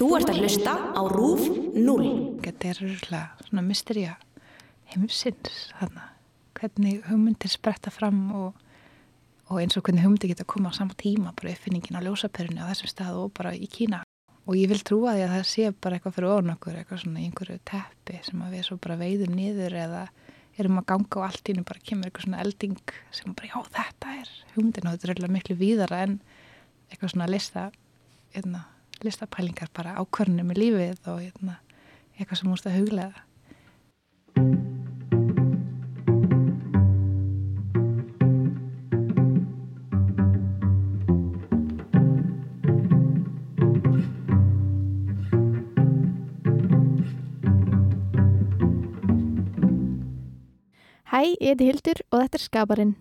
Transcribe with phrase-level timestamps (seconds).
[0.00, 1.42] Þú ert að hlusta á RÚF
[1.76, 2.04] 0.
[2.40, 4.14] Þetta er örgulega svona mysterja
[4.94, 6.06] heimsins þarna.
[6.56, 8.62] Hvernig hugmyndir spretta fram og,
[9.52, 12.64] og eins og hvernig hugmyndir geta að koma á sama tíma, bara uppfinningin á ljósaperunni
[12.64, 14.00] á þessum stað og bara í Kína.
[14.48, 17.20] Og ég vil trúa því að það sé bara eitthvað fyrir ofn okkur, eitthvað svona
[17.20, 20.02] í einhverju teppi sem að við svo bara veiðum niður eða
[20.56, 24.18] erum að ganga og allt ínum bara kemur eitthvað svona elding sem bara, já þetta
[24.24, 26.20] er hugmyndin og þetta er örgulega miklu víðara en
[26.88, 27.68] eitthvað svona lista,
[28.32, 28.64] einna,
[29.06, 31.58] listapælingar bara ákvörnum með lífið og einna,
[32.18, 33.26] eitthvað sem múst að huglega.
[51.10, 52.92] Hæ, ég heiti Hildur og þetta er Skaparinn.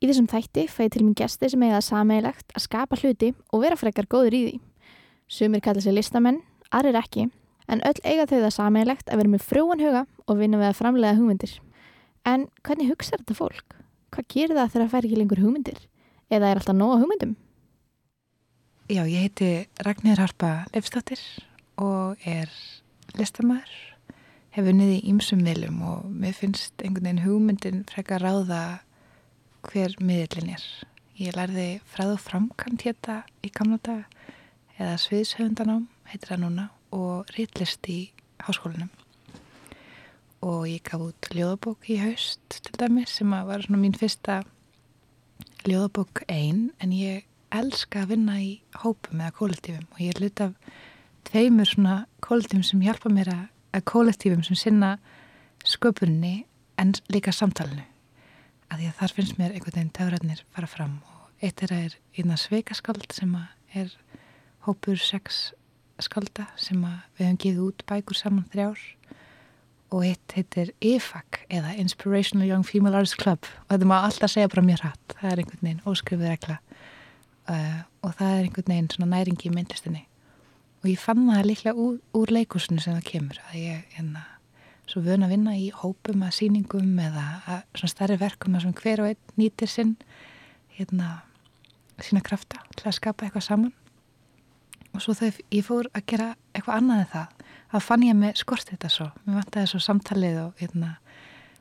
[0.00, 3.62] Í þessum þætti fæði til mín gesti sem eiga það sameigilegt að skapa hluti og
[3.66, 4.58] vera frekar góður í því.
[5.30, 6.40] Sumir kalla sér listamenn,
[6.74, 7.28] aðrir ekki,
[7.70, 10.80] en öll eiga þau það sameigilegt að vera með frjóan huga og vinna við að
[10.80, 11.52] framlega hugmyndir.
[12.26, 13.76] En hvernig hugsa þetta fólk?
[14.10, 15.78] Hvað gerir það þegar það fær ekki lengur hugmyndir?
[16.34, 17.36] Eða er alltaf nóga hugmyndum?
[18.90, 19.50] Já, ég heiti
[19.86, 21.22] Ragnir Harpa Leifstóttir
[21.78, 22.50] og er
[23.14, 23.78] listamæður
[24.50, 28.80] hef unnið í ýmsum miðlum og mér finnst einhvern veginn hugmyndin frekar ráða
[29.68, 30.64] hver miðlin er.
[31.14, 34.26] Ég lærði fræð og framkant hérna í gamla dag
[34.80, 38.00] eða sviðshöfundanám heitir það núna og reytlist í
[38.40, 38.90] háskólinum
[40.40, 44.40] og ég gaf út ljóðabók í haust til dæmis sem var svona mín fyrsta
[45.68, 48.50] ljóðabók einn en ég elska að vinna í
[48.80, 49.86] hópum eða kollektífum.
[49.92, 50.52] Og ég er hlut af
[51.28, 54.96] tveimur svona kollektífum sem hjálpa mér að að kollektífum sem sinna
[55.62, 56.46] sköpunni
[56.80, 57.84] en líka samtalenu
[58.70, 60.96] að því að þar finnst mér einhvern veginn taurarnir fara fram.
[61.04, 63.36] Og eitt er að er eina sveikaskald sem
[63.74, 63.92] er
[64.66, 65.50] hópur sex
[66.00, 68.80] skalda sem við hefum giðið út bækur saman þrjár
[69.90, 73.46] og eitt heitir IFAC eða Inspirational Young Female Artists Club.
[73.66, 76.58] Og þetta má alltaf segja bara mér hatt það er einhvern veginn óskrifið regla.
[77.50, 80.04] Uh, og það er einhvern veginn svona næringi í myndlistinni.
[80.80, 84.22] Og ég fann það líklega úr, úr leikusinu sem það kemur að ég hérna
[84.90, 88.80] svo vöna að vinna í hópum að síningum eða að svona starri verkum að svona
[88.80, 89.92] hver og einn nýtir sinn
[90.78, 91.20] hérna
[92.00, 93.74] sína krafta til að skapa eitthvað saman
[94.94, 98.40] og svo þegar ég fór að gera eitthvað annað en það þá fann ég með
[98.42, 99.08] skort þetta svo.
[99.24, 100.90] Mér vant að það svo samtalið og hérna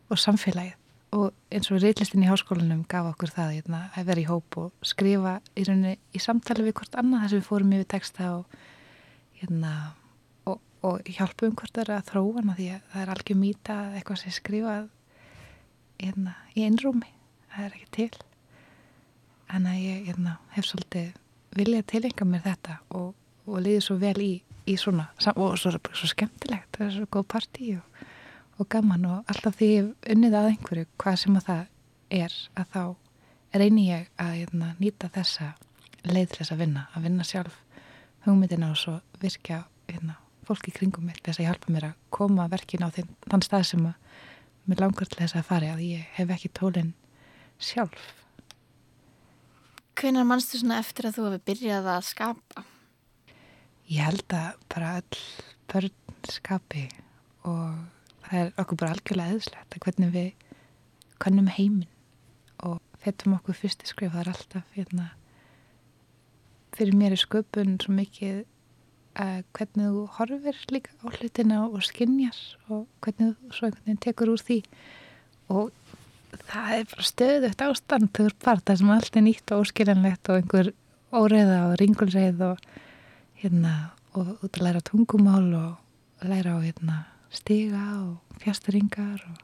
[0.10, 0.76] og samfélagið.
[1.18, 4.86] Og eins og reillistin í háskólanum gaf okkur það hérna, að vera í hóp og
[4.86, 8.60] skrifa í rauninni í samtali við hvort annað þess að við fórum yfir texta og
[9.40, 9.72] hérna,
[10.46, 14.22] og, og hjálpum hvort það er að þróa því að það er algjör mýta eitthvað
[14.22, 14.92] sem skrifað
[16.00, 17.10] í einrúmi.
[17.50, 18.12] Það er ekki til.
[19.50, 20.22] En að ég
[20.54, 21.10] hef svolítið
[21.58, 23.16] viljað tilenga mér þetta og,
[23.50, 24.32] og liðið svo vel í,
[24.70, 28.04] í svona og svo, svo skemmtilegt, það er svo góð partí og,
[28.60, 31.66] og gaman og alltaf því ég unnið að einhverju hvað sem að það
[32.20, 32.84] er að þá
[33.60, 35.54] reynir ég að hérna, nýta þessa
[36.06, 37.60] leið til þess að vinna, að vinna sjálf
[38.26, 42.86] hugmyndina og svo virkja hérna, fólki kringum mig þess að hjálpa mér að koma verkin
[42.86, 44.08] á þinn, þann stað sem að
[44.70, 46.96] mér langar til þess að fara að ég hef ekki tólinn
[47.58, 48.16] sjálf
[50.00, 52.69] Hvenar mannstu svona eftir að þú hefði byrjað að skapa?
[53.90, 55.22] Ég held að bara all
[55.72, 55.96] börn
[56.30, 56.86] skapi
[57.50, 57.80] og
[58.28, 60.30] það er okkur bara algjörlega eðslegt að hvernig við
[61.20, 61.90] kannum heiminn
[62.66, 65.10] og fettum okkur fyrst í skrif það er alltaf hérna
[66.78, 68.44] fyrir mér er sköpun svo mikið
[69.20, 72.40] að hvernig þú horfir líka á hlutina og skinnjar
[72.70, 74.60] og hvernig þú svo einhvern veginn tekur úr því.
[75.50, 75.72] Og
[76.50, 78.12] það er bara stöðugt ástand.
[78.14, 80.72] Þau eru bara það sem allt er nýtt og óskiljanlegt og einhver
[81.10, 82.64] óreða og ringulreið og
[83.40, 83.74] hérna
[84.18, 86.98] og út að læra tungumál og læra á hérna
[87.32, 89.38] stiga og fjasturingar og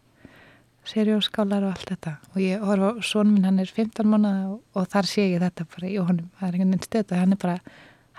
[0.85, 2.15] serjóskálar og allt þetta.
[2.33, 5.65] Og ég horfa svon minn, hann er 15 mánuða og, og þar sé ég þetta
[5.75, 6.27] bara í honum.
[6.37, 7.55] Það er einhvern veginn stöð og hann er bara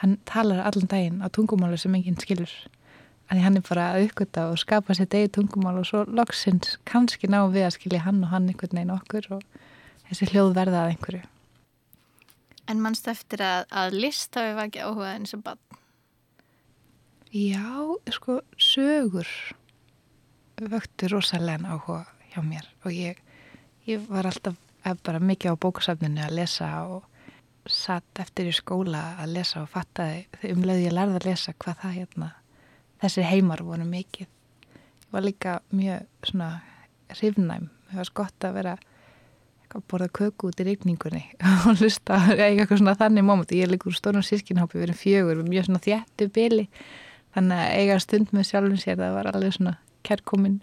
[0.01, 2.57] hann talar allan daginn á tungumálu sem enginn skilur.
[3.31, 7.31] En hann er bara að uppgöta og skapa sér degi tungumál og svo loksins kannski
[7.31, 9.65] ná við að skilja hann og hann einhvern veginn okkur og
[10.09, 11.25] þessi hljóð verða að einhverju
[12.67, 15.63] En mannst eftir að, að lista við var ekki áhugað eins og bann?
[17.37, 17.69] Já,
[18.15, 19.29] sko, sögur
[20.57, 23.19] vöktur rosalega áhuga hjá mér og ég,
[23.85, 24.57] ég var alltaf
[25.05, 27.05] bara mikið á bókasafninu að lesa og
[27.67, 31.97] satt eftir í skóla að lesa og fattaði umlega ég lærði að lesa hvað það
[31.99, 32.31] hérna
[33.03, 36.51] þessi heimar voru mikið ég var líka mjög svona
[37.17, 38.77] hrifnæm, það var gott að vera
[39.77, 41.25] að borða köku út í regningunni
[41.69, 45.37] og hlusta eitthvað svona þannig móment ég líka úr stórnum sískinhápi við erum fjögur, við
[45.39, 46.69] erum mjög svona þjættu byli
[47.37, 49.77] þannig að eiga stund með sjálfum sér það var alveg svona
[50.07, 50.61] kærkomin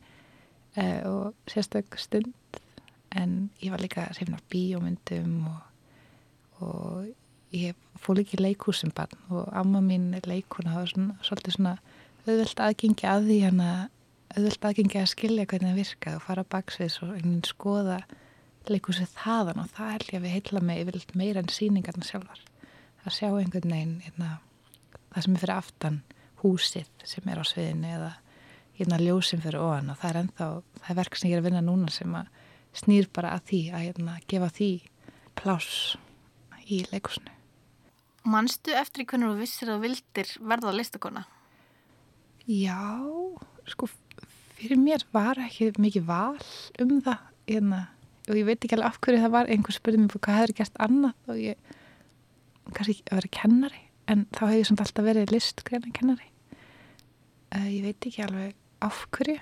[0.78, 2.34] uh, og sérstök stund.
[3.14, 5.60] En ég var líka sefna bíómyndum og,
[6.66, 7.12] og
[7.54, 11.76] ég fór líka í leikúsum barn og amma mín leikuna það var svona, svolítið svona
[12.24, 13.84] auðvöld aðgengi að því hann að
[14.34, 17.14] auðvöld aðgengi að skilja hvernig það virkaði og fara baksveits og
[17.46, 18.00] skoða
[18.72, 22.42] leikúsið þaðan og það held ég að við heitla mig yfirleitt meira en síningarna sjálfar
[23.04, 24.30] að sjá einhvern veginn hérna,
[25.12, 26.00] það sem er fyrir aftan
[26.44, 28.12] húsið sem er á sviðinu eða
[28.78, 30.48] hérna ljósim fyrir ofan og það er ennþá,
[30.80, 32.32] það er verk sem ég er að vinna núna sem að
[32.74, 34.72] snýr bara að því að hérna, gefa því
[35.38, 35.98] pláss
[36.64, 37.34] í leikúsinu.
[38.24, 41.26] Manstu eftir hvernig þú vissir að vildir verða listakona?
[42.48, 42.80] Já,
[43.68, 43.90] sko
[44.58, 46.40] fyrir mér var ekki mikið val
[46.82, 47.82] um það hérna,
[48.30, 49.50] og ég veit ekki alveg af hverju það var.
[49.52, 51.16] Einhver spurning mér hvað hefur gert annað?
[51.28, 51.74] Og ég
[52.72, 53.82] kannski ekki að vera kennari
[54.12, 56.30] en þá hefur ég samt alltaf verið listgreina kennari.
[57.54, 59.40] Uh, ég veit ekki alveg af hverju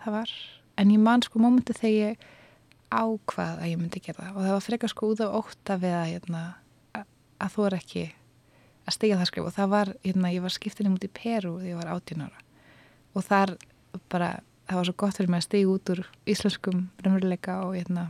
[0.00, 0.34] það var
[0.80, 2.28] en ég man sko mómentu þegar ég
[2.90, 4.36] ákvað að ég myndi gera það.
[4.36, 6.42] Og það var frekar sko út af óta við að, hérna,
[7.38, 8.04] að þú er ekki
[8.88, 9.48] að stiga það skrif.
[9.50, 12.42] Og það var, hérna, ég var skiptinni mútið í Peru þegar ég var 18 ára.
[13.14, 13.54] Og þar
[14.10, 14.30] bara,
[14.70, 16.00] það var svo gott fyrir mig að stiga út úr
[16.30, 18.04] íslenskum raunveruleika og hérna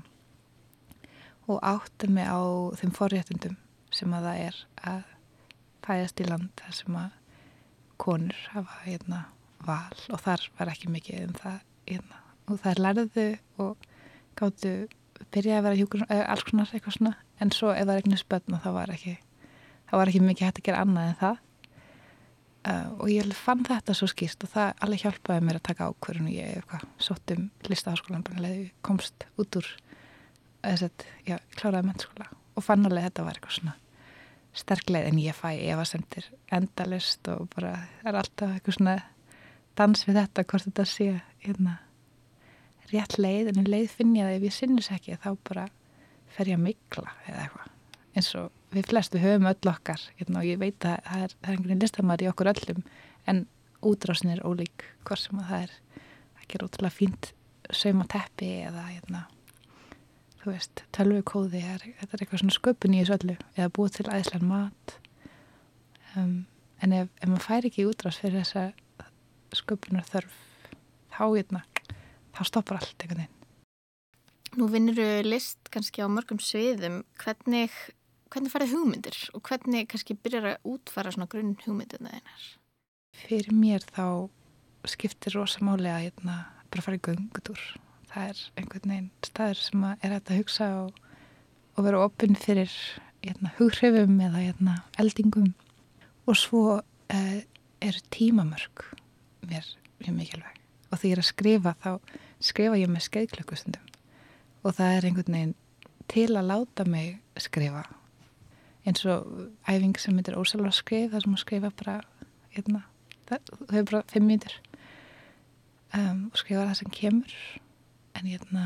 [1.49, 2.41] og átta mig á
[2.77, 3.57] þeim forréttundum
[3.91, 4.59] sem að það er
[4.93, 5.03] að
[5.87, 7.17] fæðast í land þar sem að
[8.01, 9.23] konur hafa hérna
[9.65, 11.59] val og þar var ekki mikið um það
[11.89, 12.21] hérna
[12.51, 13.27] og þær lærðu
[13.65, 13.89] og
[14.39, 14.75] gáttu
[15.33, 17.17] byrjaði að vera hjúkur alls konar eitthvað svona.
[17.41, 19.17] En svo ef það er eignið spötna þá var ekki
[19.91, 21.41] þá var ekki mikið hægt að gera annað en það
[22.69, 26.35] uh, og ég fann þetta svo skýrst og það alveg hjálpaði mér að taka ákverðinu
[26.35, 29.71] ég eitthvað sótt um listaháskólan bara leði komst út úr
[30.61, 33.77] þess að, já, kláraði mennskóla og fann alveg þetta var eitthvað svona
[34.61, 38.97] sterkleið en ég fæ efasendir endalist og bara er alltaf eitthvað svona
[39.79, 41.11] dans við þetta hvort þetta sé
[41.45, 41.77] hérna
[42.91, 45.69] rétt leið en leið finn ég að ef ég sinnis ekki þá bara
[46.35, 50.46] fer ég að mikla eða eitthvað eins og við flestu höfum öll okkar hérna, og
[50.46, 52.84] ég veit að það er, er einhvern listamæri í okkur öllum
[53.31, 53.44] en
[53.87, 55.76] útrásin er ólík hvort sem að það er
[56.43, 57.32] ekki er ótrúlega fínt
[57.70, 59.26] sauma teppi eða hérna
[60.40, 64.49] þú veist, tölvukóði þetta er eitthvað svona sköpun í þessu öllu eða búið til æðislega
[64.49, 64.94] mat.
[66.16, 66.32] Um,
[66.81, 68.70] en ef, ef maður fær ekki útrás fyrir þessa
[69.56, 70.38] sköpunar þörf
[71.12, 71.62] þá hérna,
[72.37, 73.37] þá stoppar allt einhvern veginn.
[74.58, 77.02] Nú vinnur list kannski á mörgum sviðum.
[77.20, 77.75] Hvernig,
[78.31, 82.49] hvernig færði hugmyndir og hvernig kannski byrjar að útfara svona grunn hugmyndirna þeinar
[83.21, 84.31] Fyrir mér þá
[84.88, 86.37] skiptir rosa máli að hérna,
[86.71, 87.61] bara fara í göngutúr.
[88.11, 91.00] Það er einhvern veginn staður sem er hægt að hugsa og,
[91.77, 92.73] og vera opinn fyrir
[93.25, 95.53] hérna, hughrifum eða hérna, eldingum.
[96.31, 97.38] Og svo uh,
[97.83, 98.87] eru tímamörk
[99.50, 99.69] mér
[100.00, 100.59] mjög mikilvæg.
[100.91, 101.93] Og þegar ég er að skrifa þá
[102.41, 103.87] skrifa ég með skeiðklökkustundum
[104.65, 105.56] og það er einhvern veginn
[106.11, 107.85] til að láta mig skrifa
[108.90, 111.96] eins og æfing sem myndir ósalva skrif það sem að skrifa bara
[112.54, 112.84] hérna,
[113.31, 114.56] það, það hefur bara fimm mítur
[115.96, 117.34] um, og skrifa það sem kemur.
[118.19, 118.64] En hérna,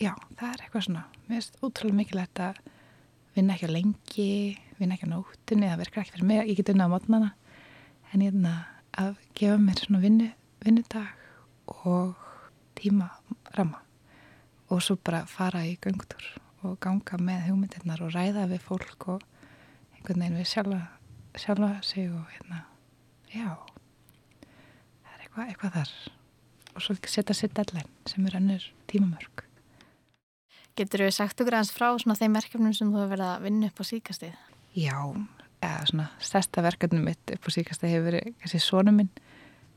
[0.00, 2.60] já, það er eitthvað svona mér finnst útrúlega mikilvægt að
[3.36, 4.30] vinna ekki á lengi
[4.80, 7.32] vinna ekki á nóttunni, það verkar ekki fyrir mig ég get unna á mótnana
[8.14, 8.54] en hérna
[8.98, 10.28] að gefa mér svona vinnu,
[10.64, 11.10] vinnudag
[11.84, 12.14] og
[12.78, 13.10] tíma
[13.56, 13.82] ramma.
[14.70, 16.24] Og svo bara fara í göngtur
[16.66, 19.24] og ganga með hugmyndirnar og ræða við fólk og
[20.00, 20.80] einhvern veginn við sjálfa,
[21.36, 22.62] sjálfa sig og hérna,
[23.30, 23.50] já
[25.04, 25.92] það er eitthvað, eitthvað þar
[26.74, 29.44] og svo setja sér deadline sem er annur tímamörk.
[30.78, 33.82] Getur við sagt okkur aðeins frá þeim verkefnum sem þú hefur verið að vinna upp
[33.82, 34.38] á síkastið?
[34.78, 34.96] Já,
[35.60, 39.12] eða svona stærsta verkefnum mitt upp á síkastið hefur verið þessi sónu minn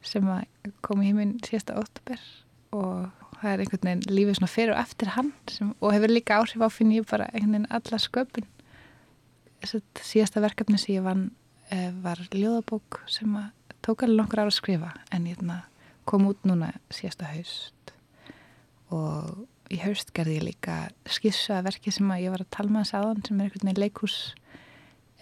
[0.04, 0.30] sem
[0.86, 2.24] kom í heiminn síðasta óttúber
[2.76, 6.40] og það er einhvern veginn lífið svona fyrir og eftir hann sem, og hefur líka
[6.40, 8.48] áhrif á finn ég bara einhvern veginn alla sköpun
[9.66, 11.30] síðasta verkefni sem ég vann
[11.72, 13.36] eh, var ljóðabók sem
[13.84, 15.40] tók alveg nokkur ára að skrifa en ég
[16.06, 17.94] kom út núna síðasta haust.
[18.94, 20.78] Og í haust gerði ég líka
[21.10, 24.18] skissa verki sem ég var að tala með þess aðan sem er einhvern veginn leikús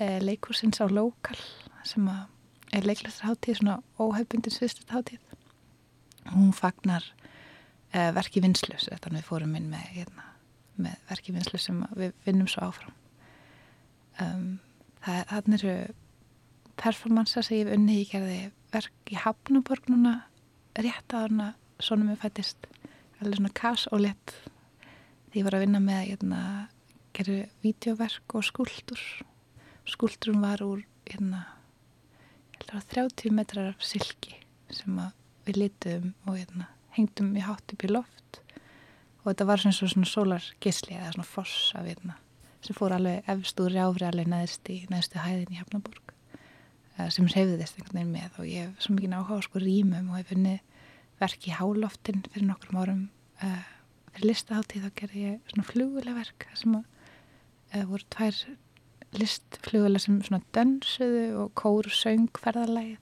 [0.01, 1.38] eh, leikúsins á lokal
[1.88, 2.07] sem
[2.71, 5.21] er leiklæstarháttíð svona óhefbundin sviðstarháttíð
[6.33, 7.05] hún fagnar
[7.93, 10.27] eh, verki vinslu þetta við fórum inn með, hérna,
[10.81, 13.00] með verki vinslu sem við vinnum svo áfram
[14.22, 14.46] um,
[15.04, 15.75] það, það eru
[16.82, 18.40] performansa sem ég hef unni ég gerði
[18.72, 20.16] verk í Hafnaborg núna
[20.80, 21.50] rétt að hana
[21.82, 22.70] svona mér fættist
[23.22, 24.36] alveg svona kass og lett
[25.32, 26.40] því ég var að vinna með hérna,
[27.16, 29.04] gerði vídeoverk og skúldur
[29.90, 31.46] skúldurum var úr hérna,
[32.72, 34.38] var 30 metrar af silki
[34.72, 35.00] sem
[35.48, 38.42] við litum og hérna, hengdum í hátt upp í loft.
[39.22, 42.21] Og þetta var svona svona sólargisli eða svona foss af hérna
[42.62, 47.27] sem fór alveg efst úr jáfri alveg neðst í neðstu hæðin í Hafnaborg uh, sem
[47.30, 48.39] reyfiðist einhvern veginn með.
[48.39, 50.89] Og ég hef svo mikið náhuga sko rýmum og hef funnið
[51.22, 53.06] verk í háloftin fyrir nokkrum árum.
[53.41, 53.62] Uh,
[54.15, 56.86] fyrir listaháttíð þá gerði ég svona fluguleg verk sem að,
[57.74, 58.44] uh, voru tvær
[59.18, 63.00] listfluguleg sem svona dönsuðu og kóru söng ferðarlægið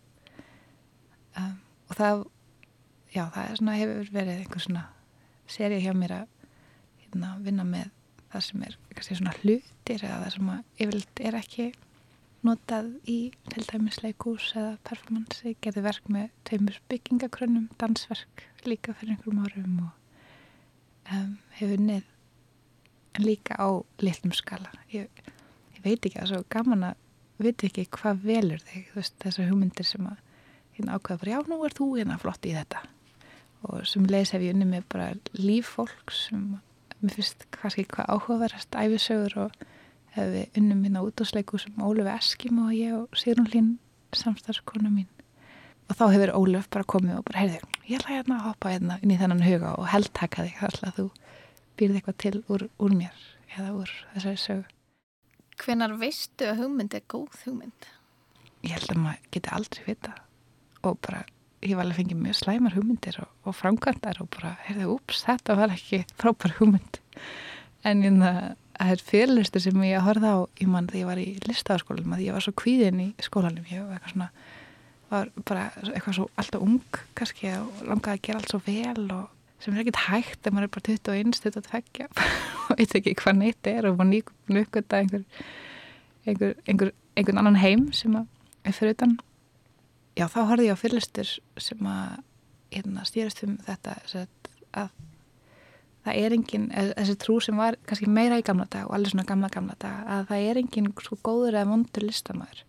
[1.37, 1.55] um,
[1.89, 2.23] og það
[3.13, 4.83] já það er svona hefur verið einhver svona
[5.49, 6.27] serið hjá mér að
[7.03, 7.93] hérna, vinna með
[8.33, 11.67] það sem er kannski svona hlutir eða það sem yfirleitt er ekki
[12.45, 13.17] notað í
[13.51, 15.41] til dæmis leikús eða performance.
[15.47, 23.19] Ég gerði verk með tveimur byggingakrönnum, dansverk líka fyrir einhverjum árum og um, hefur nið
[23.19, 23.67] líka á
[24.03, 24.71] litlum skala.
[24.93, 25.09] Ég,
[25.75, 27.05] ég veit ekki að svo gaman að
[27.39, 28.89] veit ekki hvað velur þig,
[29.23, 30.23] þessar hugmyndir sem að
[30.75, 32.83] hérna ákveða bara, já, nú er þú hérna flott í þetta
[33.67, 36.53] og sem leis hef ég unni með bara líf fólk sem
[37.03, 39.61] mér finnst kannski hvað áhugaverðast æfisögur og
[40.15, 43.69] hef við unnum minna út á sleiku sem Óluf Eskim og ég og Sigrun Lín
[44.15, 45.09] samstarfskona mín
[45.89, 48.99] og þá hefur Óluf bara komið og bara heyrði, ég ætla hérna að hoppa hérna
[49.03, 51.07] inn í þennan huga og heldtaka þig að þú
[51.79, 53.23] býrði eitthvað til úr, úr mér
[53.55, 54.67] eða úr þessari sögu
[55.59, 57.87] Hvenar veistu að hugmynd er góð hugmynd?
[58.63, 60.13] Ég held að maður geti aldrei vita
[60.87, 61.25] og bara
[61.65, 65.23] ég var alveg að fengið mjög slæmar hugmyndir og, og framkvæmdar og bara, heyrðu, ups,
[65.27, 66.99] þetta var ekki frábær hugmynd.
[67.87, 68.19] En ég
[68.79, 72.23] það er fyrirlistur sem ég horfði á í mann þegar ég var í listafaskólanum að
[72.27, 74.29] ég var svo kvíðin í skólanum ég var eitthvað svona
[75.09, 79.59] var bara eitthvað svo alltaf ung kannski og langaði að gera allt svo vel og
[79.59, 82.07] sem er ekkert hægt en maður er bara 21, 22
[82.69, 85.25] og veit ekki hvað neitt er og maður nýgum nukvölda einhver,
[86.23, 89.17] einhver, einhver, einhvern annan heim sem er fyrir utan
[90.19, 92.17] já þá horfði ég á fyrirlistur sem að
[92.73, 93.95] hérna, stýrast um þetta
[94.77, 94.89] að
[96.05, 99.27] það er engin, þessi trú sem var kannski meira í gamla dag og allir svona
[99.29, 102.63] gamla gamla dag að það er engin sko góður eða vondur listamæður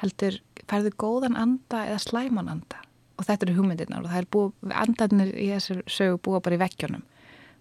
[0.00, 0.38] heldur
[0.70, 2.80] færðu góðan anda eða slæman anda?
[3.20, 6.62] Og þetta eru hugmyndirnar og það er búið, andarnir í þessu sögu búa bara í
[6.62, 7.02] vekkjónum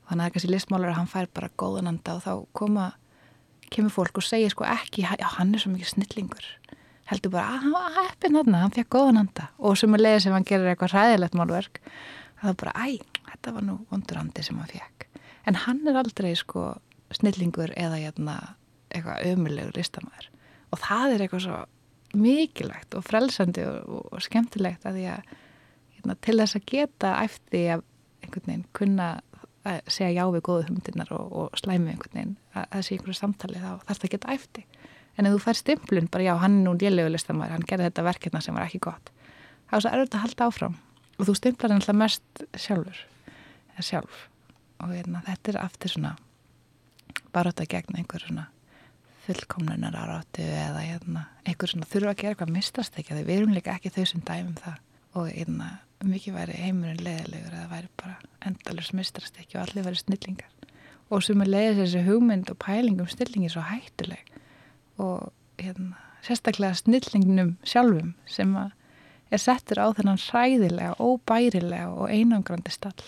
[0.10, 2.86] þannig að kannski listmálar að hann fær bara góðan anda og þá koma,
[3.74, 6.48] kemur fólk og segir sko ekki, já hann er svo mikið snillingur
[7.10, 9.50] heldur bara að hann var heppin hann, hann fekk góðan anda.
[9.58, 11.82] Og sem að leiða sem hann gerir eitthvað ræðilegt málverk
[12.40, 13.00] það var bara, æ,
[13.34, 15.08] þetta var nú vondur andi sem hann fekk
[15.50, 16.72] en hann er aldrei sko
[17.16, 18.38] snillingur eða jæna, hérna,
[18.94, 20.30] eitthvað ömulegur listamæður
[20.70, 21.60] og það er eitthvað svo
[22.20, 25.40] mikilvægt og frelsandi og, og, og skemmtilegt að því að jæna,
[25.96, 27.88] hérna, til þess að geta eftir að
[28.24, 29.10] einhvern veginn kunna
[29.68, 33.60] að segja já við góðu humdinnar og, og slæmi einhvern veginn að sé einhverju samtali
[33.60, 34.79] þá þarf það að geta eftir
[35.20, 38.06] en ef þú fær stimplun, bara já, hann er nú lélegu listamæður, hann gerði þetta
[38.08, 39.12] verkefna sem var ekki gott.
[39.70, 40.78] Þá er erfitt að halda áfram.
[41.20, 43.02] Og þú stimplar hann alltaf mest sjálfur
[43.74, 44.22] eða sjálf.
[44.80, 46.14] Og hérna, þetta er aftur svona
[47.36, 48.48] baróta gegn einhver svona
[49.26, 53.76] fullkomlunar áráttu eða hérna, einhver svona þurfa að gera eitthvað mistast ekki, við erum líka
[53.76, 54.80] ekki þau sem dæmum það.
[55.20, 55.68] Og hérna,
[56.08, 58.16] mikið væri heimurinn leðilegur eða væri bara
[58.48, 60.56] endalurs mistast ekki og allir væri snillingar.
[61.10, 64.24] Og sem er leiðis þessi hugmynd og pælingum snillingi svo hættuleg
[65.00, 73.04] og hérna, sérstaklega snillingnum sjálfum sem er settur á þennan hræðilega, óbærilega og einangrandi stall.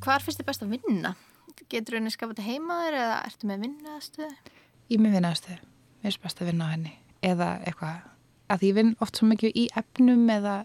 [0.00, 1.12] Hvar finnst þið best að vinna?
[1.70, 4.54] Getur henni skapað heimaður eða ertu með vinnaðastöðu?
[4.90, 5.58] Ég með vinnaðastöðu.
[6.00, 6.94] Mér finnst best að vinna á henni.
[7.22, 8.00] Eða eitthvað,
[8.50, 10.56] að ég vinn oft svo mikið í efnum eða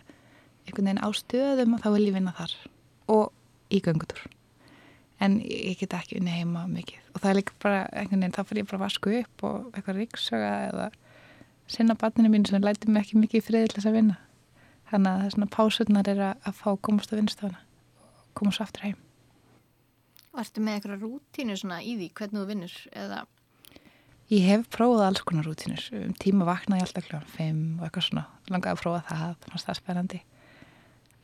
[0.66, 2.56] einhvern veginn á stöðum og þá vil ég vinna þar.
[3.14, 4.26] Og í göngutur.
[5.22, 7.06] En ég get ekki unni heima mikið.
[7.14, 10.02] Og það er líka bara, einhvern veginn, þá fyrir ég bara vasku upp og eitthvað
[10.02, 10.90] ríksöga eða
[11.70, 14.18] sinna barninu mín sem læti mig ekki mikið í friðilis að vinna.
[14.90, 17.62] Þannig að það er svona pásurnar er að, fá komast að vinnstofna
[18.10, 19.05] og komast aftur heim.
[20.36, 23.22] Og ertu með eitthvað rútínu svona í því hvernig þú vinnur eða?
[24.34, 25.84] Ég hef prófað alls konar rútínur.
[25.96, 27.22] Um tíma vakna ég alltaf kl.
[27.38, 28.26] 5 og eitthvað svona.
[28.52, 30.22] Langaði að prófa það, fannst það spennandi.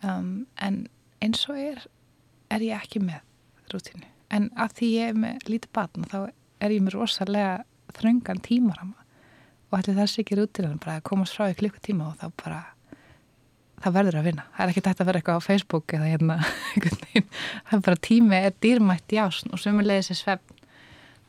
[0.02, 0.86] Um, en
[1.22, 1.84] eins og er,
[2.54, 3.20] er ég ekki með
[3.74, 4.08] rútínu.
[4.32, 6.20] En að því ég er með lítið batn þá
[6.62, 7.58] er ég með rosalega
[7.98, 9.02] þröngan tímarama
[9.72, 12.62] og það sé ekki rútínu bara að komast frá í klukkutíma og þá bara
[13.84, 14.46] það verður að vinna.
[14.56, 16.38] Það er ekki tætt að vera eitthvað á Facebook eða hérna,
[17.70, 20.60] það er bara tími er dýrmætt í ásn og sömulegis er svefn.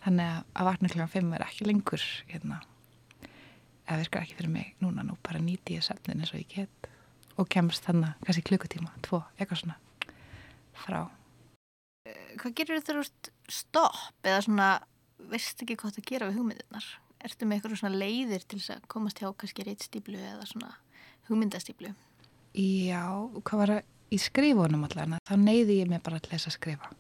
[0.02, 1.06] Þannig að vakna kl.
[1.14, 2.58] 5 er ekki lengur hérna,
[3.86, 6.88] eða virkar ekki fyrir mig núna nú bara nýti ég sefnin eins og ég get
[7.40, 9.78] og kemst þannig kannski klukkutíma, tvo, eitthvað svona
[10.82, 11.02] frá
[12.40, 14.68] Hvað gerir þú þú ert stopp eða svona,
[15.30, 16.86] veist ekki hvað það gera við hugmyndirnar?
[17.22, 20.72] Ertu með eitthvað svona leiðir til að komast hjá kannski reitstýplu eða svona
[21.28, 21.92] hugmyndastýplu?
[22.52, 23.06] Já,
[23.40, 26.90] hvað var að í skrifunum allavega, þá neyði ég mig bara til þess að skrifa.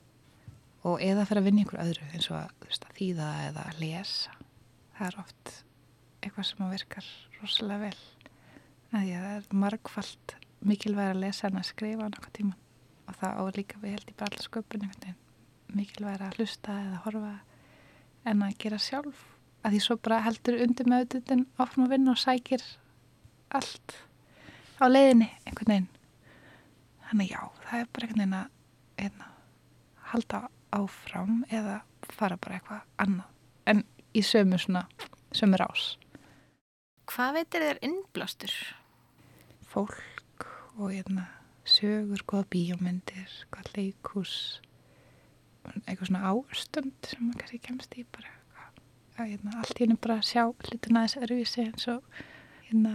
[0.88, 3.82] Og eða fyrir að vinna ykkur öðru eins og að, veist, að þýða eða að
[3.82, 4.36] lesa.
[4.96, 5.52] Það er oft
[6.22, 8.00] eitthvað sem að virkar rosalega vel.
[8.92, 10.34] Að að það er margfald
[10.72, 12.56] mikilvæg að lesa en að skrifa á náttúrulega tíma.
[13.10, 15.18] Og það á líka við held ég bara alltaf sköpun einhvern veginn.
[15.76, 17.34] Mikilvæg að hlusta eða horfa
[18.32, 19.20] en að gera sjálf.
[19.62, 22.64] Að því svo bara heldur undir með auðvitað áfram að vinna og sækir
[23.52, 23.98] allt
[24.82, 25.88] á leiðinni einhvern veginn.
[27.08, 29.30] Þannig já, það er bara einhvern veginn að einna,
[30.12, 31.80] halda áfram eða
[32.12, 33.28] fara bara eitthvað annað
[33.70, 34.86] en í sömu svona
[35.32, 35.96] sömu rás.
[37.08, 38.54] Hvað veitir þér innblástur?
[39.72, 40.46] fólk
[40.76, 41.26] og einna,
[41.64, 44.34] sögur, góða bíómyndir góða leikús
[45.86, 48.32] eitthvað svona ástund sem maður kannski kemst í bara
[49.16, 52.20] að, einna, allt í hennu bara sjá hlutina þess erfísi eins og
[52.66, 52.94] hérna,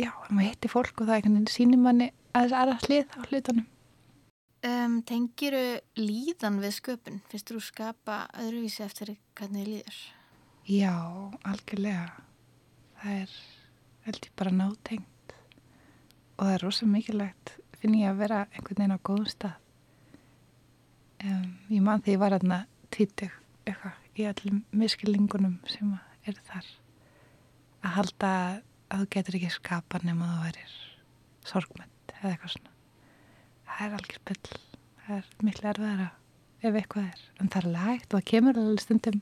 [0.00, 3.68] já, maður hitti fólk og það einhvern veginn sýnir manni aðeins aðra hlið á hlutunum
[4.60, 7.22] Um, tengiru líðan við sköpun?
[7.32, 10.00] Fyrst þú skapa öðruvísi eftir hvernig þið líður?
[10.68, 10.92] Já,
[11.48, 12.02] algjörlega.
[13.00, 13.32] Það er,
[14.04, 15.34] held ég, bara nátengt.
[16.36, 19.56] Og það er rosa mikilvægt, finn ég að vera einhvern veginn á góðum stað.
[21.24, 25.96] Um, ég man því ég var aðna tvítug eitthvað í öllum miskillingunum sem
[26.28, 26.68] er þar.
[27.80, 30.76] Að halda að þú getur ekki skapa nema þú verir
[31.50, 32.72] sorgmönd eða eitthvað svona.
[33.70, 34.56] Það er algjör byll.
[35.00, 36.08] Það er miklu erfiðara
[36.60, 37.22] ef eitthvað er.
[37.40, 39.20] En það er lægt og það kemur alveg stundum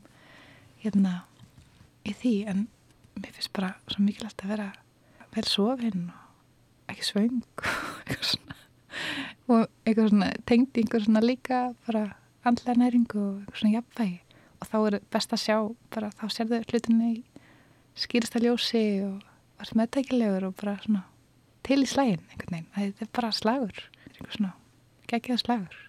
[0.82, 1.14] hérna
[2.06, 2.64] í því en
[3.18, 4.68] mér finnst bara svo mikilvægt að vera
[5.34, 7.66] vel sofinn og ekki svöng og
[8.08, 8.56] eitthvað svona
[9.48, 12.04] og eitthvað svona tengdi einhver svona líka bara
[12.46, 14.18] andlega næringu og eitthvað svona jafnvægi
[14.58, 15.56] og þá er best að sjá
[15.94, 17.24] bara þá sérðu hlutinni í
[17.98, 19.27] skýrsta ljósi og
[19.58, 21.04] varst meðtækilegur og bara svona
[21.66, 24.54] til í slægin einhvern veginn, það er bara slagur eitthvað svona
[25.10, 25.84] geggjaða slagur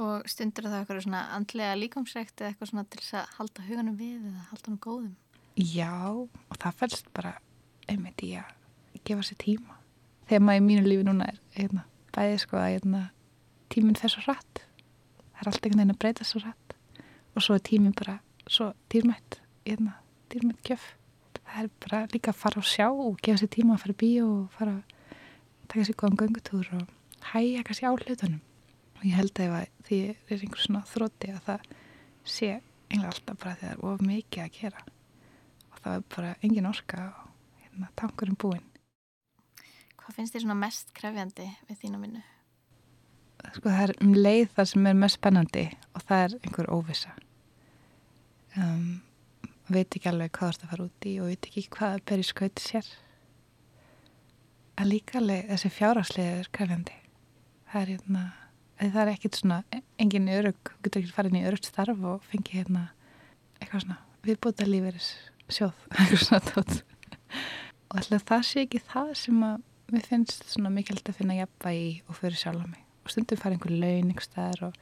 [0.00, 3.98] Og stundur það eitthvað svona andlega líkomsrekt eða eitthvað svona til þess að halda huganum
[3.98, 5.14] við eða halda hann góðum?
[5.60, 7.34] Já, og það fælst bara
[7.90, 9.76] einmitt í að gefa sér tíma.
[10.30, 11.84] Þegar maður í mínu lífi núna er einna,
[12.16, 13.02] bæðið sko að einna,
[13.74, 14.64] tíminn fer svo rætt.
[15.34, 16.76] Það er alltaf einhvern veginn að breyta svo rætt.
[17.36, 19.98] Og svo er tíminn bara svo dýrmætt, einna,
[20.32, 20.88] dýrmætt kjöf.
[21.52, 24.00] Það er bara líka að fara og sjá og gefa sér tíma að fara í
[24.00, 25.16] bíó og fara að
[25.68, 26.92] taka sér góðan göngutúr og
[27.34, 28.40] hæja kannski á hlutunum.
[28.96, 31.66] Og ég held að því er einhver svona þrótti að það
[32.24, 32.50] sé
[32.88, 34.84] einlega alltaf bara því það er of mikið að gera
[35.68, 38.68] og það er bara engin orka og hérna, tankurinn búinn.
[40.00, 42.24] Hvað finnst þér svona mest krefjandi við þína vinnu?
[43.52, 47.14] Sko það er um leið það sem er mest spennandi og það er einhver óvisa.
[48.56, 49.02] Um,
[49.74, 52.04] veit ekki alveg hvað það er að fara út í og veit ekki hvað það
[52.10, 52.92] ber í skauti sér.
[54.80, 56.96] En líka alveg þessi fjáraslega er krefjandi.
[57.72, 58.22] Það er hérna,
[58.82, 59.58] það er ekkit svona,
[60.02, 62.86] engin örug, þú getur ekki farið inn í örugt starf og fengið hérna
[63.60, 65.10] eitthvað svona viðbúta líferis
[65.52, 66.80] sjóð, eitthvað svona tótt.
[67.90, 71.92] Og alltaf það sé ekki það sem að mér finnst svona mikilvægt að finna jafnvægi
[72.08, 72.84] og fyrir sjálf mig.
[73.02, 74.80] Og stundum fara einhver laun, einhver staðar og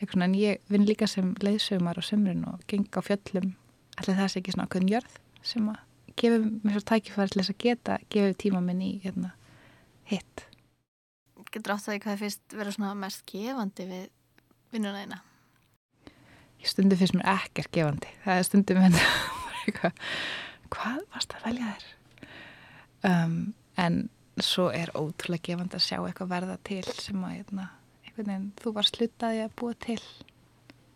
[0.00, 3.54] eitthvað svona, en ég vinn líka sem leiðsögumar á sömrun og geng á fjöllum.
[4.00, 5.80] Alltaf það sé ekki svona okkur njörð sem að
[6.20, 9.34] gefa mér svo tækifæri til þess að geta, gefa tíma minn í hérna,
[10.08, 10.46] hitt.
[11.50, 14.06] Getur átt að því hvað finnst vera svona mest gefandi við
[14.72, 15.18] vinnuna eina?
[16.64, 18.12] Stundum finnst mér ekkert gefandi.
[18.24, 18.96] Það er stundum en
[20.70, 21.86] hvað varst að velja þér?
[23.10, 23.36] Um,
[23.80, 24.00] en
[24.40, 27.68] svo er ótrúlega gefandi að sjá eitthvað verða til sem að hérna,
[28.60, 30.00] þú var slutaði að búa til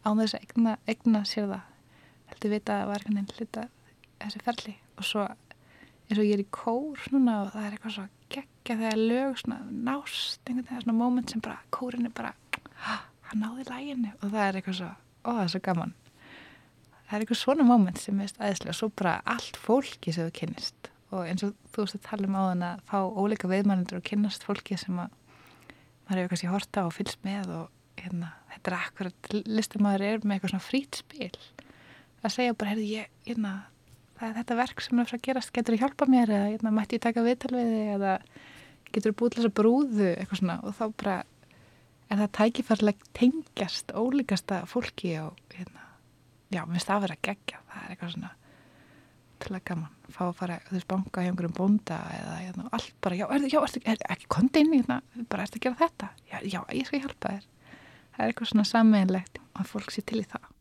[0.05, 1.71] án þess að egna, egna sér það.
[2.33, 3.67] Heldur vita að var einhvern veginn hluta
[4.23, 4.77] þessi ferli.
[4.99, 8.79] Og svo eins og ég er í kór núna og það er eitthvað svo geggja
[8.81, 9.59] þegar lög svona
[9.89, 12.33] nást einhvern veginn svona moment sem bara kórin er bara
[12.85, 14.91] hann náði læginu og það er eitthvað svo,
[15.25, 15.95] ó það er svo gaman.
[17.05, 20.37] Það er eitthvað svona moment sem er aðeinslega og svo bara allt fólki sem þú
[20.41, 20.91] kynnist.
[21.15, 24.09] Og eins og þú veist að tala um á þann að fá óleika veðmannendur og
[24.09, 25.13] kynnast fólki sem að
[26.05, 30.37] maður hefur kannski horta og fylgst með og hérna, þetta er akkurat listamæður er með
[30.37, 31.31] eitthvað svona frít spil
[32.29, 33.55] að segja bara, heyrðu ég, hérna
[34.21, 36.33] þetta verk sem er að gerast, getur þú hjálpa mér?
[36.33, 37.89] Eða hérna, mætti ég taka viðtal við þig?
[37.97, 38.15] Eða
[38.95, 40.11] getur þú búið til þess að brúðu?
[40.13, 40.57] Eitthvað svona.
[40.63, 41.17] Og þá bara
[42.09, 45.85] er það tækifærlega tengjast ólíkasta fólki og hérna,
[46.55, 48.33] já, minnst það að vera gegja það er eitthvað svona
[49.35, 49.95] ótrúlega gaman.
[50.15, 53.47] Fá að fara, þú veist, banka hjá einhverjum bónda eða hérna, allt bara, já, er,
[53.51, 55.01] já, er, er, ekki kondin, hérna,
[55.33, 56.11] bara ertu að gera þetta?
[56.31, 57.49] Já, já, ég skal hjálpa þér.
[58.15, 60.54] Það er eitthvað svona sammeðinlegt að fólk sé til í það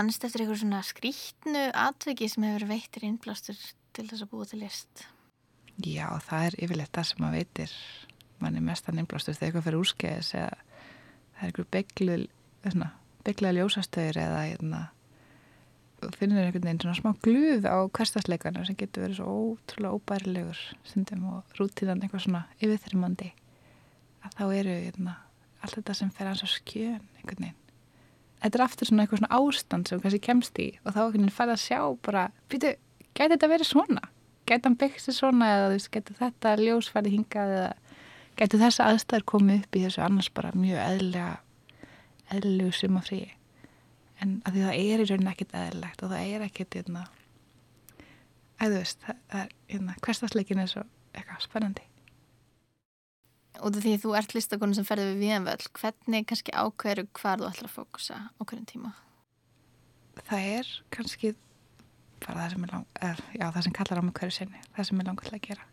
[0.00, 3.58] Mannst eftir eitthvað svona skrítnu atviki sem hefur veittir innblástur
[3.92, 5.02] til þess að búa til list?
[5.84, 7.74] Já, það er yfirleitt það sem maður veitir.
[8.40, 10.54] Mann er mestan innblástur þegar eitthvað fyrir úrskeiðis eða
[11.34, 11.68] það er einhver
[13.28, 14.80] begluða ljósastöður eða hérna
[16.16, 21.28] finnir einhvern veginn svona smá gluð á hverstasleikana sem getur verið svo ótrúlega óbærilegur stundum
[21.34, 23.34] og rútíðan eitthvað svona yfirþrymandi
[24.24, 25.18] að þá eru hérna,
[25.60, 27.59] allt þetta sem fer á skjön einhvern veginn
[28.42, 31.54] þetta er aftur svona eitthvað svona ástand sem kannski kemst í og þá veginn færð
[31.56, 32.72] að sjá bara, býtu,
[33.12, 34.08] gæti þetta verið svona?
[34.48, 37.72] Gæti hann byggt sér svona eða gæti þetta ljósfæri hingað eða
[38.40, 41.36] gæti þessa aðstæður komið upp í þessu annars bara mjög eðlega
[42.30, 43.28] eðlegu sumafríi
[44.20, 47.04] en að því það er í rauninni ekkit eðlilegt og það er ekkit hérna,
[48.60, 51.89] að þú veist, það er hérna, hverstasleikin er svo eitthvað spennandi
[53.60, 57.50] út af því þú ert listakonu sem ferði við viðanvöld hvernig kannski ákveður hvað þú
[57.50, 58.92] ætlar að fókusa á hverjum tíma?
[60.20, 61.34] Það er kannski
[62.20, 64.88] bara það sem er lang, er, já það sem kallar á mig hverju sinni, það
[64.88, 65.66] sem er langt að gera.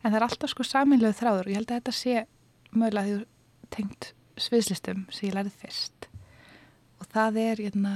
[0.00, 2.14] En það er alltaf sko saminlegu þráður og ég held að þetta sé
[2.72, 6.08] mögulega því þú tengt sviðslistum sem ég lærið fyrst.
[7.00, 7.94] Og það er hérna,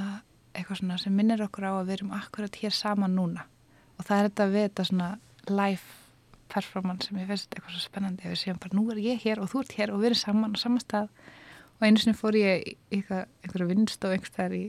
[0.52, 3.46] eitthvað svona sem minnir okkur á að við erum akkurat hér saman núna.
[3.96, 5.10] Og það er þetta við þetta svona
[5.48, 6.03] life
[6.54, 9.42] performance sem ég finnst eitthvað svo spennandi að við séum bara nú er ég hér
[9.42, 11.10] og þú ert hér og við erum saman á saman stað.
[11.74, 14.64] Og einu sinni fór ég einhverju vinnstof einhverstaðar í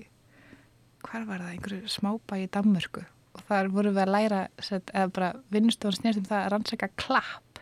[1.05, 3.05] hvar var það, einhverju smábæ í Danmörku.
[3.35, 7.61] Og þar voru við að læra set, eða bara vinnstofan snýrtum það að rannsaka klapp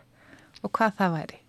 [0.64, 1.40] og hvað það væri.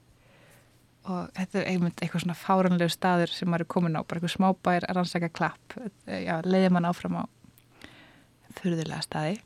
[1.05, 4.35] Og þetta er einmitt eitthvað svona fáranlegu staður sem maður er komin á, bara eitthvað
[4.39, 5.77] smábær að rannsaka klapp,
[6.09, 7.25] já, leiði mann áfram á
[8.59, 9.37] þurðilega staði.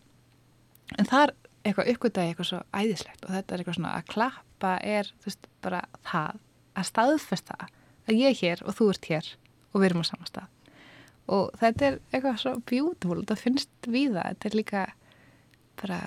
[0.97, 1.35] En þar
[1.69, 5.49] eitthvað uppgötaði eitthvað svo æðislegt og þetta er eitthvað svona að klappa er þú veist
[5.65, 6.39] bara það
[6.79, 7.59] að staðfesta
[8.09, 9.29] að ég er hér og þú ert hér
[9.73, 10.49] og við erum á sama stað.
[11.29, 14.87] Og þetta er eitthvað svo beautiful þetta finnst við það, þetta er líka
[15.79, 16.01] bara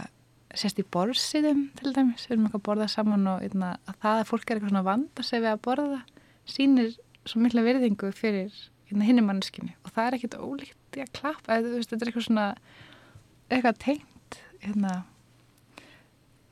[0.57, 4.21] sérst í borðsýðum til dæmis, við erum eitthvað að borða saman og eitna, að það
[4.21, 6.01] að fólk er eitthvað svona vanda sig við að borða
[6.49, 6.95] sínir
[7.29, 8.57] svo mikla virðingu fyrir
[8.91, 12.47] hinni mannskinu og það er ekkit ólíkt í að klappa, þetta er eitthvað svona
[13.47, 14.97] eitthvað tengt hérna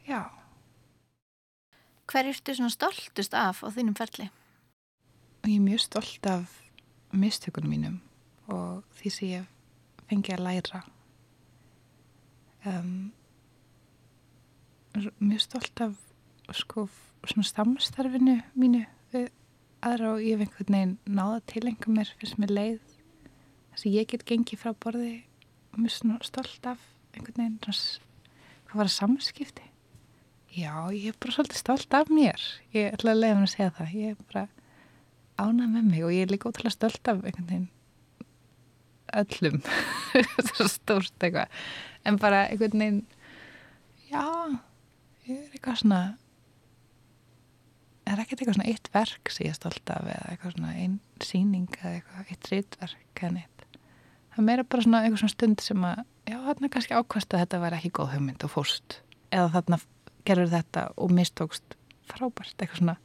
[0.10, 0.26] Já.
[2.10, 4.26] Hver ertu svona stoltust af á þínum ferli?
[5.45, 6.56] Ég er mjög stolt af
[7.13, 8.00] mistökunum mínum
[8.50, 9.45] og því sem ég
[10.10, 10.82] fengi að læra.
[12.65, 13.13] Um,
[15.22, 15.93] mjög stolt af
[16.58, 16.88] sko
[17.30, 19.30] svona samstarfinu mínu við
[19.86, 23.93] aðra og ég hef einhvern veginn náða til einhver mér fyrst með leið þess að
[23.93, 25.19] ég get gengið frá borði
[25.69, 26.82] og mjög stolt af
[27.13, 29.68] einhvern veginn hvað var að samskipti
[30.50, 32.46] Já, ég er bara svolítið stolt af mér.
[32.74, 33.92] Ég ætla að leiða mér að segja það.
[34.00, 34.48] Ég er bara
[35.40, 37.68] ánað með mig og ég er líka ótrúlega stolt af einhvern veginn
[39.18, 39.60] öllum.
[40.14, 41.62] það er svo stórt eitthvað.
[42.08, 43.00] En bara einhvern veginn,
[44.10, 44.26] já,
[45.28, 46.02] ég er eitthvað svona,
[48.10, 50.98] er ekkert eitthvað svona eitt verk sem ég er stolt af eða eitthvað svona einn
[51.26, 53.68] síning eða eitthvað, eitt rítverk eða neitt.
[54.30, 57.46] Það er meira bara svona eitthvað svona stund sem að, já, þarna kannski ákvæmst að
[57.46, 59.00] þetta væri ekki góð hugmynd og fórst.
[59.30, 59.82] Eða þarna
[60.30, 61.76] gerur þetta og mistókst
[62.10, 62.98] frábært eitthvað svona.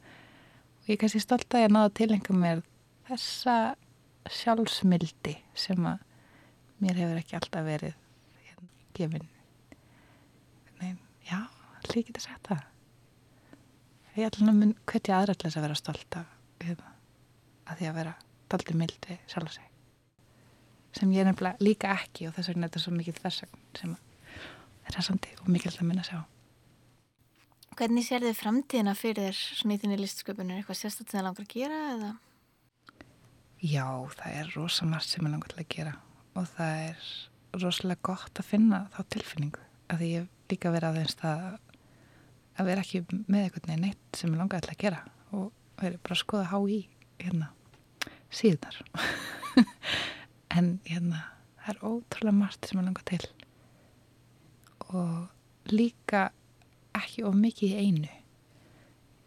[0.83, 2.63] Og ég kannski stolt að ég náða til einhver með
[3.09, 3.57] þessa
[4.39, 6.05] sjálfsmildi sem að
[6.83, 7.97] mér hefur ekki alltaf verið
[8.45, 9.27] hérna, gefin.
[10.79, 10.95] Nei,
[11.27, 11.41] já,
[11.81, 12.61] allir ekki að setja
[14.15, 16.27] ég ætla að mun hverja aðrætlis að vera stolt af
[16.63, 16.91] hérna,
[17.67, 18.13] að því að vera
[18.51, 19.65] daldi mildi sjálf sig.
[20.95, 23.97] Sem ég er nefnilega líka ekki og þess vegna er þetta svo mikið þessagn sem
[24.85, 26.23] er þessandi og mikil að minna sig á
[27.75, 30.61] Hvernig sér þið framtíðina fyrir þér þinni listsköpunir?
[30.61, 32.11] Eitthvað sérstaklega það langar að gera eða?
[33.65, 35.95] Já, það er rosamart sem ég langar til að gera
[36.35, 37.09] og það er
[37.59, 41.43] rosalega gott að finna þá tilfinningu að því ég líka verið aðeins það
[42.55, 45.01] að vera ekki með eitthvað neitt sem ég langar til að gera
[45.35, 46.79] og verið bara að skoða há í
[47.25, 47.51] hérna
[48.39, 48.79] síðnar
[50.57, 51.25] en hérna
[51.59, 53.21] það er ótrúlega margt sem ég langar til
[54.95, 56.29] og líka
[57.15, 58.07] ekki of mikið í einu.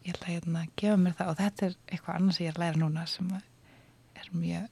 [0.05, 2.61] Ég ætla hérna að gefa mér það og þetta er eitthvað annars ég er að
[2.61, 4.67] læra núna sem er mjög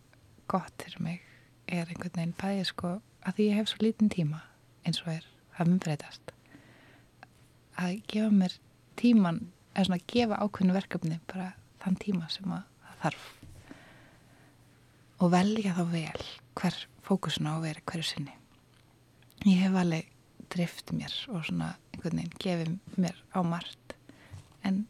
[0.47, 1.23] gott fyrir mig
[1.67, 2.91] er einhvern veginn bæðið sko
[3.25, 4.43] að því ég hef svo lítinn tíma
[4.86, 5.25] eins og er
[5.58, 6.34] að umbreytast
[7.82, 8.53] að gefa mér
[9.01, 9.41] tíman
[9.73, 11.49] eða svona að gefa ákveðinu verkefni bara
[11.82, 13.25] þann tíma sem að það þarf.
[15.17, 16.30] Og velja þá vel
[16.62, 18.38] hver fókusun á að vera hverju sinni.
[19.49, 20.13] Ég hef alveg
[20.53, 23.96] drift mér og svona einhvern veginn gefið mér á margt.
[24.64, 24.86] En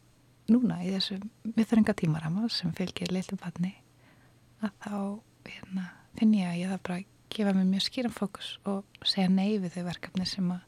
[0.52, 1.20] núna í þessu
[1.56, 3.76] miðþringa tímarama sem fylgir litlu barni
[4.62, 4.98] að þá
[5.48, 5.86] hérna,
[6.18, 9.78] finn ég að ég það bara gefa mér mjög skýran fókus og segja nei við
[9.78, 10.62] þau verkefni sem að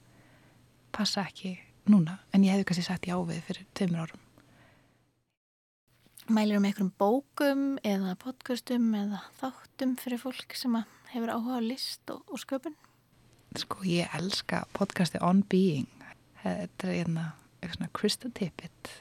[0.95, 1.57] passa ekki
[1.89, 2.19] núna.
[2.33, 4.25] En ég hefði kannski sagt já við fyrir tveimur árum.
[6.29, 10.75] Mælir um einhverjum bókum eða podcastum eða þáttum fyrir fólk sem
[11.15, 12.77] hefur áhuga á list og, og sköpun?
[13.57, 15.98] Sko ég elska podcasti On Being
[16.43, 17.13] þetta er
[17.61, 18.91] hérna Krista Tippett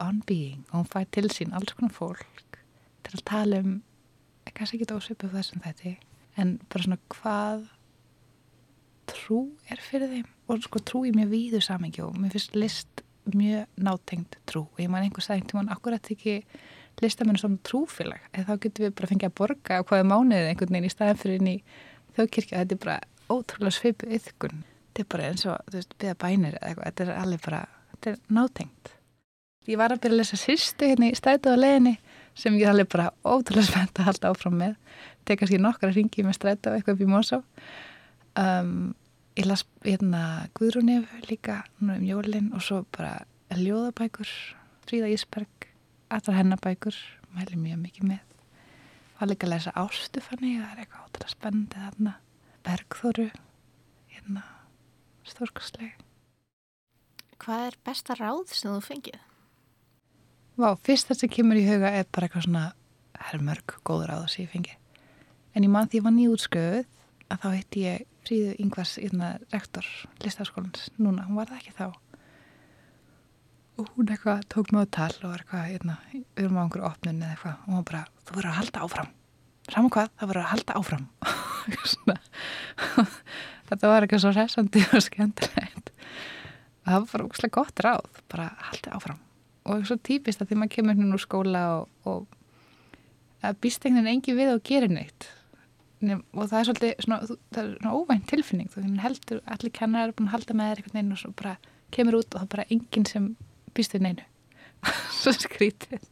[0.00, 0.66] On Being.
[0.70, 2.60] Og hún fær til sín alls konar fólk
[3.06, 3.80] til að tala um
[4.56, 5.96] kannski ekki ósvipu þessum þetta
[6.40, 7.66] en bara svona hvað
[9.10, 10.30] trú er fyrir þeim.
[10.48, 14.66] Og sko trú í mjög víðu samengi og mér finnst list mjög nátengt trú.
[14.66, 16.38] Og ég man einhver sagði til mann akkurat ekki
[17.02, 18.22] listamennu som trúfélag?
[18.32, 21.20] Eða þá getur við bara fengið að borga á hvaða mánuðið einhvern veginn í staðan
[21.20, 21.58] fyrir inn í
[22.16, 22.98] þjóðkirkja þetta er bara
[23.32, 24.64] ótrúlega svipu yðkun
[24.96, 27.58] þetta er bara eins og, þú veist, beða bænir eða eitthvað, þetta er alveg bara,
[27.92, 28.92] þetta er nátengt.
[29.66, 31.96] Ég var að byrja að lesa sýstu hérna í stætu á leginni
[32.38, 34.76] sem ég alveg bara ótrúlega spennt að halda áfram með.
[35.26, 37.40] Tekast kannski nokkra ringi með stræta og eitthvað upp í mósá
[38.40, 38.94] um,
[39.36, 44.30] ég las hérna Guðrúnef líka um jólinn og svo bara ljóðabækur
[44.86, 45.68] Fríða Ísberg
[46.14, 46.96] allra hennabækur
[47.34, 48.22] mæli mjög mikið með.
[49.18, 52.18] Var líka að lesa Ástufanni það er eitthvað ótrúlega þarna.
[52.66, 53.30] Bergþóru
[54.14, 54.46] hérna
[55.30, 55.94] stórkastleg
[57.42, 59.18] Hvað er besta ráð sem þú fengið?
[60.56, 62.62] Vá, fyrst það sem kemur í huga er bara eitthvað svona,
[63.12, 64.76] það er mörg góður á þessi ég fengi.
[65.52, 66.86] En ég mann því ég var nýjútsköðuð
[67.26, 69.86] að þá hitti ég fríðu yngvars yfirna rektor
[70.24, 71.86] listaskólans núna, hún var það ekki þá.
[73.76, 77.20] Og hún eitthvað tók á tal og var eitthvað, yfirna, við erum á einhverju opnun
[77.20, 79.12] eða eitthvað og hún bara, þú verður að halda áfram.
[79.66, 81.06] Saman hvað, það verður að halda áfram.
[83.66, 85.92] Þetta var eitthvað svo resandi og skemmtilegt.
[86.86, 89.22] Það var bara úrslega gott ráð, bara halda áfram.
[89.66, 94.36] Og svo típist að því maður kemur hérna úr skóla og, og að býstegnin engi
[94.38, 95.26] við og gerir neitt.
[96.06, 100.14] Og það er svolítið svona, það er svona óvænt tilfinning þú heldur, allir kennar er
[100.14, 101.56] búin að halda með þér einhvern veginn og svo bara
[101.96, 103.28] kemur út og það er bara enginn sem
[103.74, 104.26] býst við neinu.
[105.20, 106.04] Svo skrítið.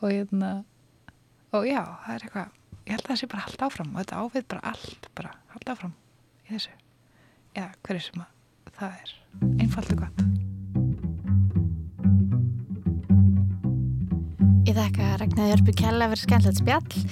[0.00, 0.52] Og hérna
[1.52, 2.56] og já, það er eitthvað
[2.88, 5.74] ég held að það sé bara halda áfram og þetta ávið bara allt bara halda
[5.74, 5.96] áfram
[6.48, 6.74] í þessu
[7.54, 9.16] eða hverju sem að það er
[9.62, 10.28] einfalt og gott
[14.68, 17.04] Ég þekka Ragnæði Örby að vera skemmtilegt spjall.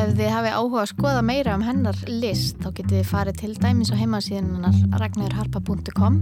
[0.00, 3.50] Ef þið hafi áhuga að skoða meira um hennar list þá getið þið farið til
[3.60, 6.16] dæmis á heimasíðunar ragnæðurharpa.com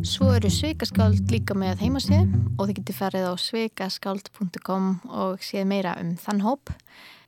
[0.00, 5.92] Svo eru sveikaskáld líka með heimasíðu og þið getið farið á sveikaskáld.com og séð meira
[6.00, 6.72] um þann hóp.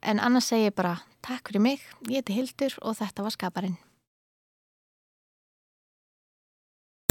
[0.01, 3.77] En annars segi ég bara takk fyrir mig, ég heiti Hildur og þetta var Skaparinn.